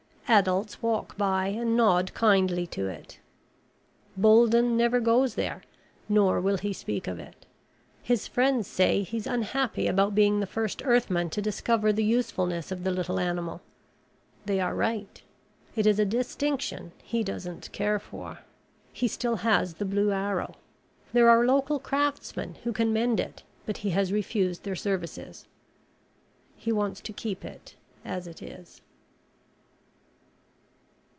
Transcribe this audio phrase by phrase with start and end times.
[0.33, 3.19] Adults walk by and nod kindly to it.
[4.15, 5.61] Bolden never goes there
[6.07, 7.45] nor will he speak of it.
[8.01, 12.85] His friends say he's unhappy about being the first Earthman to discover the usefulness of
[12.85, 13.59] the little animal.
[14.45, 15.21] They are right.
[15.75, 18.39] It is a distinction he doesn't care for.
[18.93, 20.55] He still has the blue arrow.
[21.11, 25.45] There are local craftsmen who can mend it, but he has refused their services.
[26.55, 27.75] He wants to keep it
[28.05, 28.79] as it is.